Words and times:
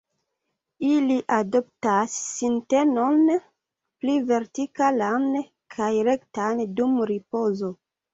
Ili 0.91 1.15
adoptas 1.39 2.15
sintenon 2.29 3.21
pli 3.33 4.15
vertikalan 4.31 5.27
kaj 5.77 5.91
rektan 6.09 6.65
dum 6.81 6.97
ripozo. 7.13 7.71